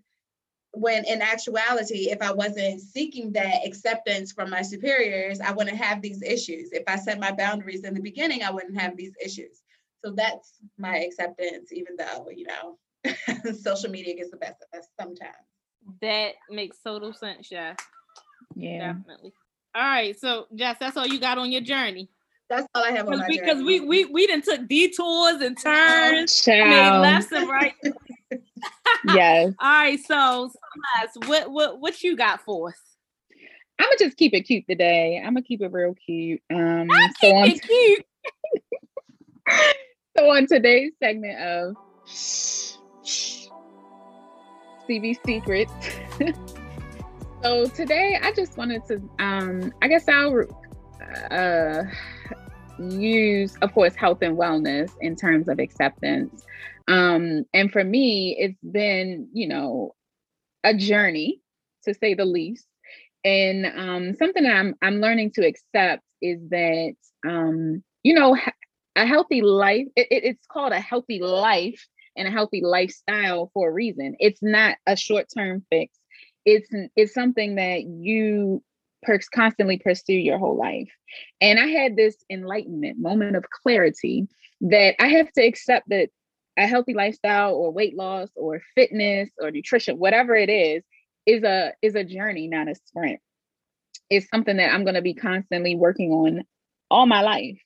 [0.73, 6.03] When in actuality, if I wasn't seeking that acceptance from my superiors, I wouldn't have
[6.03, 6.73] these issues.
[6.73, 9.63] If I set my boundaries in the beginning, I wouldn't have these issues.
[10.07, 12.79] So that's my acceptance, even though, you know,
[13.61, 15.35] social media gets the best of us sometimes.
[16.01, 17.75] That makes total sense, yeah.
[18.55, 18.93] Yeah.
[18.93, 19.33] Definitely.
[19.75, 20.17] All right.
[20.17, 22.09] So Jess, that's all you got on your journey.
[22.49, 23.81] That's all I have on my journey because journey.
[23.81, 27.03] we we we didn't took detours and turns, Child.
[27.03, 27.75] made left and right.
[29.13, 29.53] yes.
[29.59, 29.99] All right.
[30.07, 30.53] So
[31.27, 32.81] what what what you got for us?
[33.81, 35.19] I'm gonna just keep it cute today.
[35.19, 36.43] I'm gonna keep it real cute.
[36.49, 38.07] Um, I so keep on, it cute.
[40.17, 41.77] so on today's segment of
[44.89, 45.73] CV Secrets.
[47.43, 50.45] so today I just wanted to, um, I guess I'll
[51.31, 51.83] uh,
[52.79, 56.45] use, of course, health and wellness in terms of acceptance.
[56.89, 59.95] Um, and for me, it's been, you know,
[60.65, 61.43] a journey
[61.85, 62.67] to say the least.
[63.25, 66.95] And um, something that I'm I'm learning to accept is that
[67.27, 68.37] um, you know
[68.97, 69.87] a healthy life.
[69.95, 74.17] It, it, it's called a healthy life and a healthy lifestyle for a reason.
[74.19, 75.97] It's not a short term fix.
[76.45, 78.63] It's it's something that you
[79.03, 80.91] per- constantly pursue your whole life.
[81.41, 84.27] And I had this enlightenment moment of clarity
[84.63, 86.09] that I have to accept that
[86.57, 90.83] a healthy lifestyle or weight loss or fitness or nutrition, whatever it is,
[91.27, 93.21] is a is a journey, not a sprint.
[94.09, 96.45] It's something that I'm going to be constantly working on
[96.91, 97.59] all my life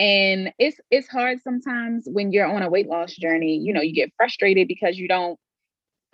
[0.00, 3.92] and it's it's hard sometimes when you're on a weight loss journey you know you
[3.92, 5.38] get frustrated because you don't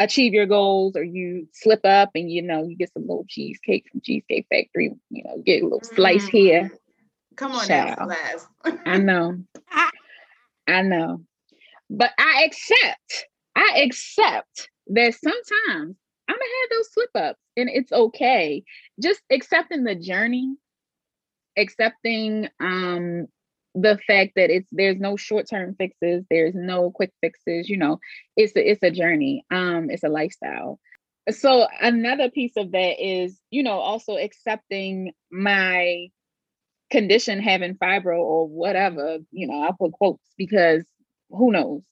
[0.00, 3.86] achieve your goals or you slip up and you know you get some little cheesecake
[3.90, 6.30] from cheesecake factory you know get a little slice mm.
[6.30, 6.70] here.
[7.36, 8.08] Come on now
[8.84, 9.38] i know.
[10.68, 11.20] I know.
[11.88, 15.96] But i accept i accept that sometimes
[16.28, 18.64] i'm gonna have those slip ups and it's okay.
[19.00, 20.56] Just accepting the journey
[21.56, 23.26] accepting um
[23.76, 27.98] the fact that it's there's no short-term fixes there's no quick fixes you know
[28.36, 30.80] it's a, it's a journey um it's a lifestyle.
[31.28, 36.08] So another piece of that is you know also accepting my
[36.90, 40.84] condition having fibro or whatever you know i put quotes because
[41.30, 41.82] who knows?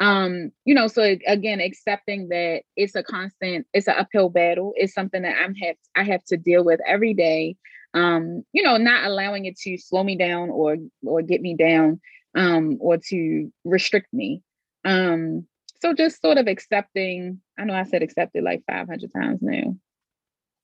[0.00, 4.72] Um you know so again accepting that it's a constant it's an uphill battle.
[4.76, 7.56] It's something that i'm have i have to deal with every day
[7.94, 12.00] um, you know, not allowing it to slow me down or or get me down
[12.34, 14.42] um, or to restrict me.
[14.84, 15.46] Um,
[15.80, 17.40] so just sort of accepting.
[17.58, 19.76] I know I said accepted like 500 times now,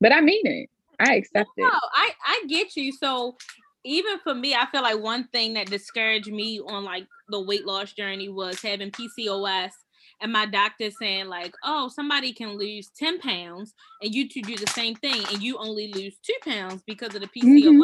[0.00, 0.70] but I mean it.
[1.00, 1.70] I accept no, it.
[1.72, 2.92] No, I I get you.
[2.92, 3.36] So
[3.84, 7.66] even for me, I feel like one thing that discouraged me on like the weight
[7.66, 9.70] loss journey was having PCOS
[10.20, 14.56] and my doctor saying like, oh, somebody can lose 10 pounds and you two do
[14.56, 17.64] the same thing and you only lose two pounds because of the PCOS.
[17.64, 17.82] Mm-hmm.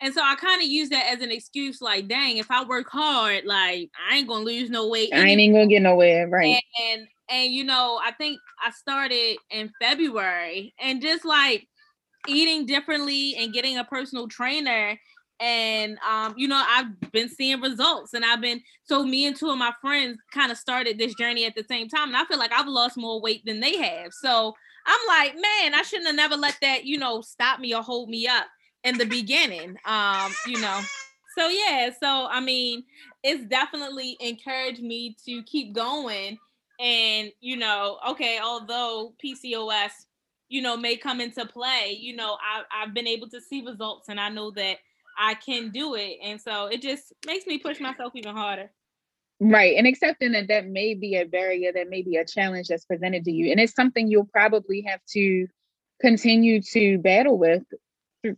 [0.00, 2.88] And so I kind of use that as an excuse, like, dang, if I work
[2.88, 5.10] hard, like I ain't gonna lose no weight.
[5.12, 6.62] I ain't gonna get nowhere, right?
[6.80, 11.66] And, and and you know, I think I started in February and just like
[12.26, 14.98] eating differently and getting a personal trainer
[15.40, 19.48] and um, you know i've been seeing results and i've been so me and two
[19.50, 22.38] of my friends kind of started this journey at the same time and i feel
[22.38, 24.12] like i've lost more weight than they have.
[24.12, 24.54] So
[24.86, 28.08] i'm like man i shouldn't have never let that you know stop me or hold
[28.08, 28.46] me up
[28.84, 30.80] in the beginning um you know.
[31.36, 32.82] So yeah so i mean
[33.22, 36.38] it's definitely encouraged me to keep going
[36.80, 39.90] and you know okay although pcos
[40.48, 44.08] you know may come into play you know I, i've been able to see results
[44.08, 44.78] and i know that
[45.18, 46.18] I can do it.
[46.22, 48.70] And so it just makes me push myself even harder.
[49.40, 49.76] Right.
[49.76, 53.24] And accepting that that may be a barrier, that may be a challenge that's presented
[53.24, 53.50] to you.
[53.50, 55.46] And it's something you'll probably have to
[56.00, 57.62] continue to battle with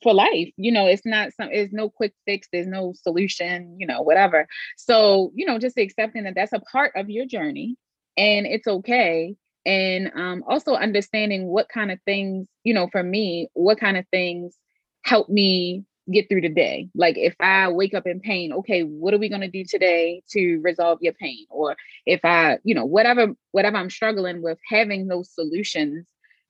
[0.02, 0.50] for life.
[0.56, 4.46] You know, it's not some, there's no quick fix, there's no solution, you know, whatever.
[4.76, 7.76] So, you know, just accepting that that's a part of your journey
[8.16, 9.36] and it's okay.
[9.66, 14.06] And um, also understanding what kind of things, you know, for me, what kind of
[14.10, 14.54] things
[15.02, 16.88] help me get through the day.
[16.94, 20.22] Like if I wake up in pain, okay, what are we going to do today
[20.30, 21.46] to resolve your pain?
[21.50, 26.06] Or if I, you know, whatever whatever I'm struggling with, having those solutions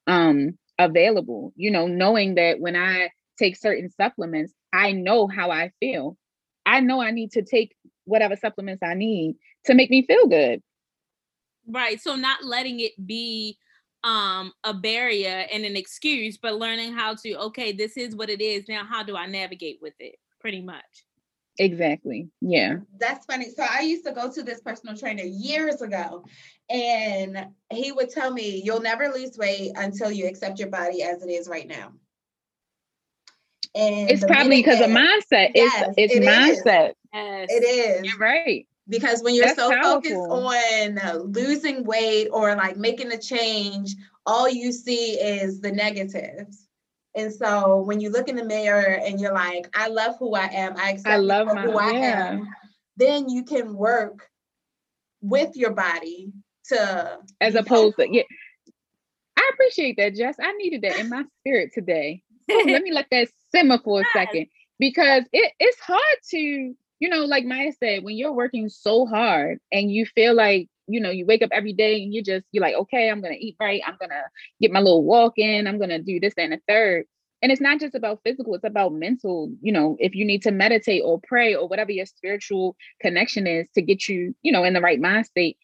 [0.07, 5.73] um available, you know, knowing that when I take certain supplements, I know how I
[5.81, 6.17] feel.
[6.67, 10.63] I know I need to take whatever supplements I need to make me feel good.
[11.67, 12.01] Right.
[12.01, 13.59] So not letting it be
[14.03, 18.41] um a barrier and an excuse but learning how to okay this is what it
[18.41, 20.17] is now how do i navigate with it?
[20.41, 21.05] pretty much.
[21.59, 22.77] Exactly yeah.
[22.99, 26.25] That's funny so i used to go to this personal trainer years ago
[26.71, 31.23] and he would tell me you'll never lose weight until you accept your body as
[31.23, 31.93] it is right now.
[33.75, 36.93] And it's probably because of mindset yes, it's it's it mindset.
[37.13, 37.49] Yes.
[37.51, 38.05] it is.
[38.05, 39.93] You're right because when you're That's so powerful.
[40.03, 43.95] focused on losing weight or like making a change
[44.27, 46.67] all you see is the negatives.
[47.15, 50.47] And so when you look in the mirror and you're like i love who i
[50.47, 50.77] am.
[50.77, 52.29] I accept I love my, who i yeah.
[52.29, 52.49] am
[52.97, 54.29] then you can work
[55.23, 56.33] with your body
[56.67, 58.23] to as opposed to yeah.
[59.37, 60.37] I appreciate that jess.
[60.41, 62.23] I needed that in my spirit today.
[62.49, 64.47] So let me let that simmer for a second.
[64.79, 66.01] Because it, it's hard
[66.31, 70.69] to you know, like Maya said, when you're working so hard and you feel like,
[70.87, 73.33] you know, you wake up every day and you just, you're like, okay, I'm going
[73.33, 73.81] to eat right.
[73.87, 74.23] I'm going to
[74.61, 75.67] get my little walk in.
[75.67, 77.07] I'm going to do this and a third.
[77.43, 79.51] And it's not just about physical, it's about mental.
[79.63, 83.67] You know, if you need to meditate or pray or whatever your spiritual connection is
[83.77, 85.57] to get you, you know, in the right mind state,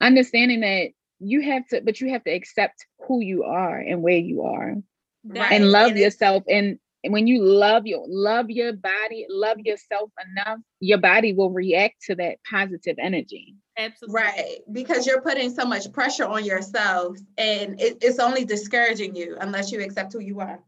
[0.00, 4.16] understanding that you have to, but you have to accept who you are and where
[4.16, 4.76] you are.
[5.24, 5.52] Right.
[5.52, 10.10] and love and yourself and and when you love your love your body, love yourself
[10.30, 13.54] enough, your body will react to that positive energy.
[13.78, 14.20] Absolutely.
[14.20, 14.58] Right.
[14.72, 19.70] Because you're putting so much pressure on yourself and it, it's only discouraging you unless
[19.70, 20.58] you accept who you are.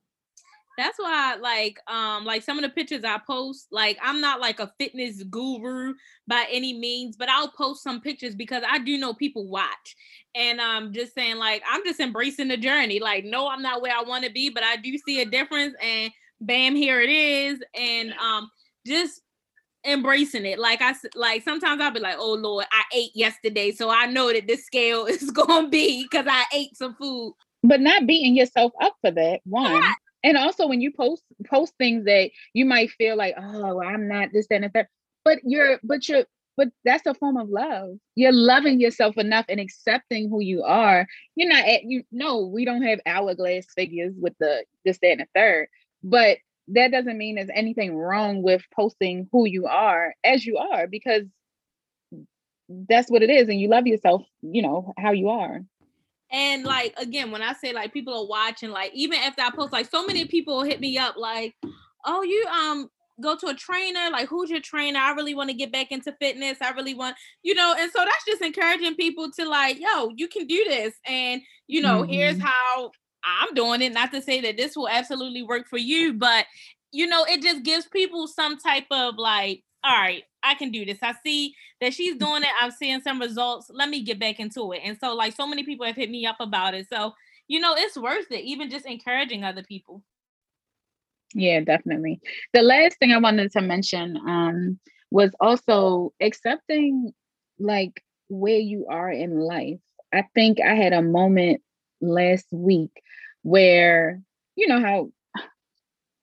[0.79, 4.61] That's why like um like some of the pictures I post, like I'm not like
[4.61, 5.95] a fitness guru
[6.29, 9.97] by any means, but I'll post some pictures because I do know people watch.
[10.35, 13.01] And I'm um, just saying like I'm just embracing the journey.
[13.01, 15.75] Like no, I'm not where I want to be, but I do see a difference
[15.83, 17.61] and bam here it is.
[17.75, 18.51] And um
[18.87, 19.21] just
[19.87, 20.59] embracing it.
[20.59, 24.31] Like i like sometimes i'll be like oh lord i ate yesterday so i know
[24.33, 27.35] that this scale is gonna be because i ate some food.
[27.63, 29.73] But not beating yourself up for that one.
[29.73, 29.93] Yeah.
[30.25, 34.31] and also when you post post things that you might feel like oh i'm not
[34.33, 34.89] this that, and that
[35.25, 36.25] but you're but you're
[36.57, 37.97] but that's a form of love.
[38.17, 41.07] You're loving yourself enough and accepting who you are.
[41.35, 45.21] You're not at you no we don't have hourglass figures with the this that and
[45.21, 45.69] the third
[46.03, 50.87] but that doesn't mean there's anything wrong with posting who you are as you are
[50.87, 51.25] because
[52.89, 55.61] that's what it is and you love yourself you know how you are.
[56.33, 59.73] And like again when i say like people are watching like even after i post
[59.73, 61.57] like so many people hit me up like
[62.05, 62.89] oh you um
[63.21, 64.11] go to a trainer?
[64.11, 64.99] Like who's your trainer?
[64.99, 66.59] I really want to get back into fitness.
[66.61, 70.29] I really want you know and so that's just encouraging people to like yo you
[70.29, 70.95] can do this.
[71.07, 72.13] And you know mm-hmm.
[72.13, 72.91] here's how
[73.25, 73.93] I'm doing it.
[73.93, 76.47] Not to say that this will absolutely work for you, but
[76.93, 80.85] you know, it just gives people some type of like, all right, I can do
[80.85, 80.99] this.
[81.03, 82.21] I see that she's mm.
[82.21, 82.49] doing it.
[82.61, 83.71] I'm seeing some results.
[83.73, 84.81] Let me get back into it.
[84.85, 86.87] And so, like, so many people have hit me up about it.
[86.93, 87.15] So,
[87.49, 90.03] you know, it's worth it, even just encouraging other people.
[91.35, 92.21] Yeah, definitely.
[92.53, 94.79] The last thing I wanted to mention um,
[95.11, 97.13] was also accepting
[97.59, 99.81] like where you are in life.
[100.13, 101.63] I think I had a moment
[102.01, 102.91] last week
[103.43, 104.21] where
[104.57, 105.11] you know how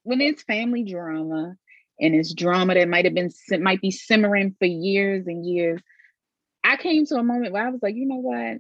[0.04, 1.56] when it's family drama
[2.00, 5.82] and it's drama that might have been might be simmering for years and years
[6.64, 8.58] i came to a moment where i was like you know what?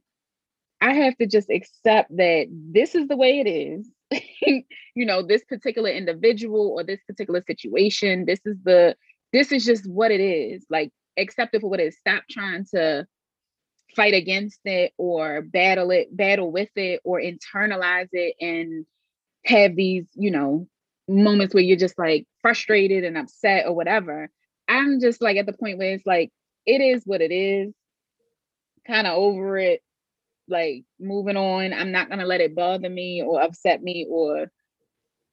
[0.79, 3.89] I have to just accept that this is the way it is.
[4.95, 8.95] You know this particular individual or this particular situation this is the
[9.31, 10.65] this is just what it is.
[10.71, 11.97] Like accept it for what it is.
[11.97, 13.05] Stop trying to
[13.97, 18.85] fight against it or battle it, battle with it, or internalize it and
[19.43, 20.67] have these, you know,
[21.09, 24.29] moments where you're just like frustrated and upset or whatever.
[24.67, 26.31] I'm just like at the point where it's like,
[26.65, 27.73] it is what it is,
[28.85, 29.81] kind of over it,
[30.47, 31.73] like moving on.
[31.73, 34.51] I'm not gonna let it bother me or upset me or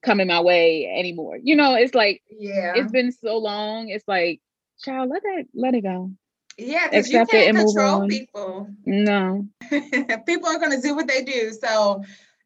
[0.03, 1.39] come in my way anymore.
[1.43, 3.89] You know, it's like, yeah, it's been so long.
[3.89, 4.41] It's like,
[4.83, 6.12] child, let that let it go.
[6.57, 8.69] Yeah, because you can't control people.
[8.85, 9.47] No.
[9.71, 11.53] people are going to do what they do.
[11.53, 12.03] So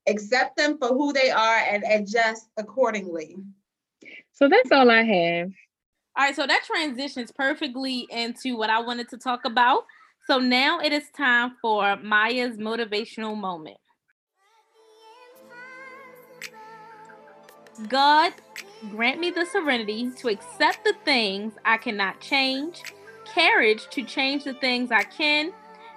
[0.07, 3.37] accept them for who they are and adjust accordingly.
[4.33, 5.51] So that's all I have.
[6.17, 9.85] All right, so that transitions perfectly into what I wanted to talk about.
[10.27, 13.79] So now it is time for Maya's motivational moment.
[17.87, 18.33] God,
[18.91, 22.83] grant me the serenity to accept the things I cannot change,
[23.39, 25.53] courage to change the things I can,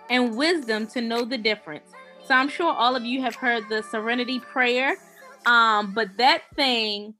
[0.09, 1.89] and wisdom to know the difference.
[2.25, 4.97] So I'm sure all of you have heard the serenity prayer.
[5.45, 7.15] Um, but that thing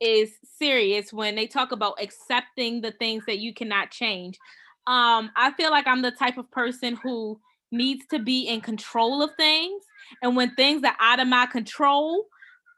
[0.00, 4.38] is serious when they talk about accepting the things that you cannot change.
[4.86, 7.40] Um, I feel like I'm the type of person who
[7.72, 9.82] needs to be in control of things.
[10.22, 12.26] And when things are out of my control,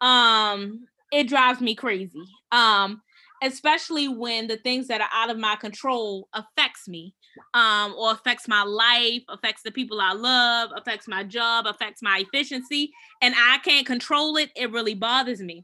[0.01, 2.25] um, it drives me crazy.
[2.53, 3.03] Um,
[3.43, 7.15] especially when the things that are out of my control affects me
[7.55, 12.25] um, or affects my life affects the people i love affects my job affects my
[12.27, 15.63] efficiency and i can't control it it really bothers me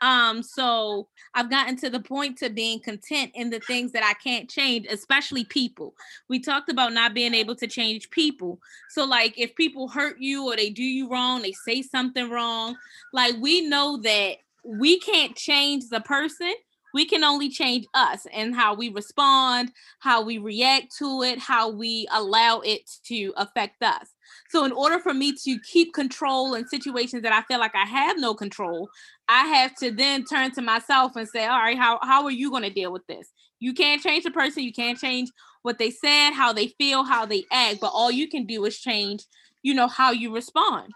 [0.00, 4.14] um, so I've gotten to the point to being content in the things that I
[4.14, 5.94] can't change, especially people.
[6.28, 8.60] We talked about not being able to change people.
[8.88, 12.76] So, like, if people hurt you or they do you wrong, they say something wrong,
[13.12, 16.54] like, we know that we can't change the person.
[16.94, 21.70] We can only change us and how we respond, how we react to it, how
[21.70, 24.08] we allow it to affect us.
[24.48, 27.86] So, in order for me to keep control in situations that I feel like I
[27.86, 28.88] have no control,
[29.28, 32.50] I have to then turn to myself and say, All right, how, how are you
[32.50, 33.28] going to deal with this?
[33.60, 35.30] You can't change the person, you can't change
[35.62, 38.78] what they said, how they feel, how they act, but all you can do is
[38.78, 39.24] change,
[39.62, 40.92] you know, how you respond.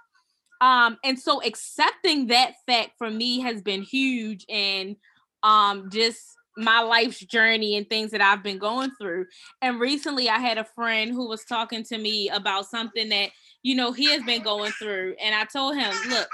[0.60, 4.96] Um, and so accepting that fact for me has been huge and
[5.44, 6.18] um just
[6.56, 9.26] my life's journey and things that I've been going through.
[9.62, 13.30] And recently I had a friend who was talking to me about something that,
[13.62, 15.16] you know, he has been going through.
[15.22, 16.28] And I told him, look,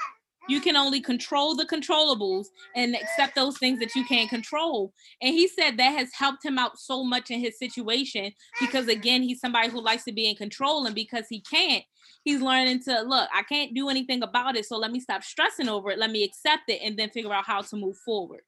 [0.48, 4.92] you can only control the controllables and accept those things that you can't control.
[5.22, 9.22] And he said that has helped him out so much in his situation because, again,
[9.22, 10.86] he's somebody who likes to be in control.
[10.86, 11.84] And because he can't,
[12.24, 14.66] he's learning to look, I can't do anything about it.
[14.66, 15.98] So let me stop stressing over it.
[15.98, 18.40] Let me accept it and then figure out how to move forward.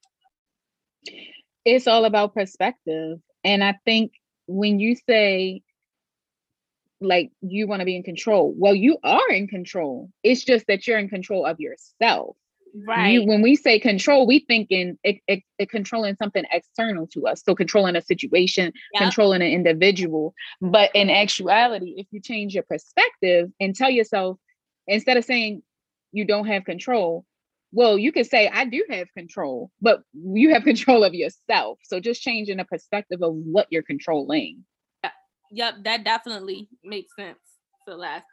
[1.64, 3.18] It's all about perspective.
[3.44, 4.12] And I think
[4.46, 5.62] when you say
[7.02, 8.54] like you want to be in control.
[8.56, 10.10] Well, you are in control.
[10.22, 12.36] It's just that you're in control of yourself.
[12.86, 13.10] Right.
[13.10, 17.26] You, when we say control, we think in it, it, it controlling something external to
[17.26, 17.42] us.
[17.44, 19.02] So controlling a situation, yep.
[19.02, 20.34] controlling an individual.
[20.62, 24.38] But in actuality, if you change your perspective and tell yourself,
[24.86, 25.62] instead of saying
[26.12, 27.26] you don't have control,
[27.72, 31.78] well, you could say I do have control, but you have control of yourself.
[31.84, 34.64] So just changing the perspective of what you're controlling.
[35.54, 37.38] Yep, that definitely makes sense,
[37.86, 38.24] Celeste.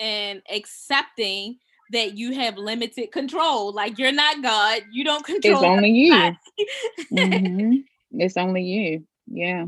[0.00, 1.58] And accepting
[1.92, 3.72] that you have limited control.
[3.72, 4.82] Like you're not God.
[4.92, 5.54] You don't control.
[5.54, 6.12] It's only you.
[7.12, 7.74] mm-hmm.
[8.12, 9.04] It's only you.
[9.26, 9.66] Yeah.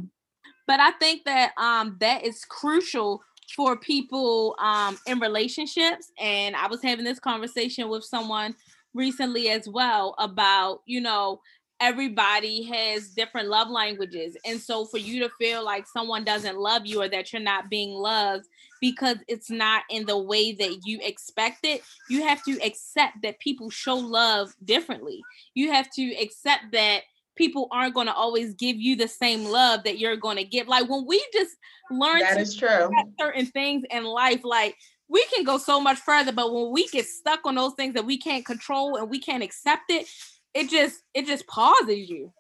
[0.67, 3.23] But I think that um that is crucial
[3.57, 6.13] for people um in relationships.
[6.19, 8.55] And I was having this conversation with someone
[8.95, 11.41] recently as well about, you know,
[11.81, 14.37] everybody has different love languages.
[14.45, 17.71] And so for you to feel like someone doesn't love you or that you're not
[17.71, 18.45] being loved
[18.81, 23.41] because it's not in the way that you expect it, you have to accept that
[23.41, 25.23] people show love differently.
[25.55, 27.03] You have to accept that
[27.37, 30.69] people aren't going to always give you the same love that you're going to give.
[30.69, 31.57] Like when we just
[31.91, 32.91] learn that is true.
[33.19, 34.77] certain things in life, like
[35.11, 38.07] we can go so much further, but when we get stuck on those things that
[38.07, 40.07] we can't control and we can't accept it,
[40.55, 42.33] it just it just pauses you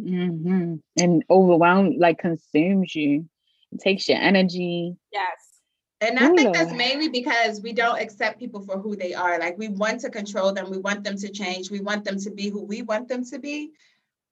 [0.00, 0.74] mm-hmm.
[1.00, 3.28] and overwhelms like consumes you
[3.72, 5.44] it takes your energy yes
[6.00, 9.36] and I think that's mainly because we don't accept people for who they are.
[9.40, 12.30] Like we want to control them, we want them to change, we want them to
[12.30, 13.72] be who we want them to be.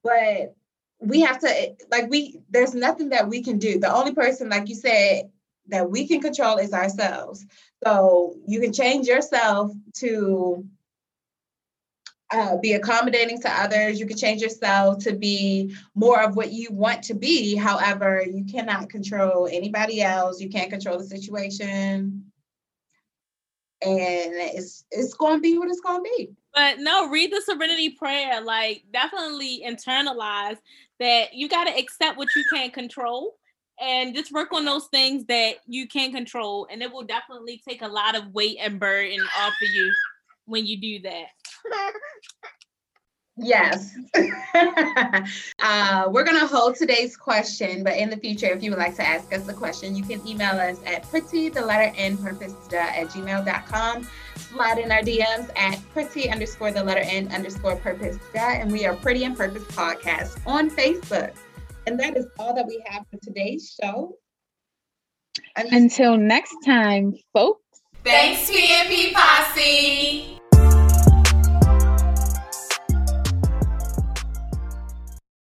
[0.04, 0.54] But
[1.00, 3.80] we have to like we there's nothing that we can do.
[3.80, 5.28] The only person, like you said,
[5.68, 7.44] that we can control is ourselves.
[7.84, 10.64] So you can change yourself to
[12.30, 14.00] uh, be accommodating to others.
[14.00, 17.54] You can change yourself to be more of what you want to be.
[17.54, 20.40] However, you cannot control anybody else.
[20.40, 22.24] You can't control the situation.
[23.82, 26.30] And it's it's going to be what it's going to be.
[26.54, 28.40] But no, read the Serenity Prayer.
[28.40, 30.56] Like, definitely internalize
[30.98, 33.36] that you got to accept what you can't control
[33.80, 36.66] and just work on those things that you can control.
[36.70, 39.92] And it will definitely take a lot of weight and burden off of you
[40.46, 41.26] when you do that.
[43.38, 43.94] Yes.
[45.62, 48.96] uh, we're going to hold today's question, but in the future, if you would like
[48.96, 52.54] to ask us a question, you can email us at pretty, the letter N, purpose,
[52.72, 54.08] at gmail.com.
[54.36, 58.94] Slide in our DMs at pretty underscore the letter N underscore purpose, and we are
[58.96, 61.34] Pretty and Purpose Podcast on Facebook.
[61.86, 64.16] And that is all that we have for today's show.
[65.56, 67.62] Until next time, folks.
[68.04, 70.40] Thanks, PNP Posse.